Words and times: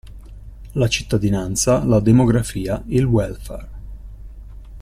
La 0.73 0.87
cittadinanza, 0.87 1.83
la 1.85 1.99
demografia, 1.99 2.81
il 2.87 3.03
welfare. 3.05 3.69